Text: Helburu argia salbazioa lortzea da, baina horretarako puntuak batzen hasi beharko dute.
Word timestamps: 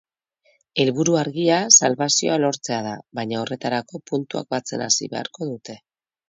Helburu 0.83 1.17
argia 1.23 1.57
salbazioa 1.75 2.37
lortzea 2.45 2.79
da, 2.87 2.95
baina 3.19 3.39
horretarako 3.43 4.03
puntuak 4.13 4.49
batzen 4.57 4.87
hasi 4.89 5.11
beharko 5.13 5.51
dute. 5.53 5.79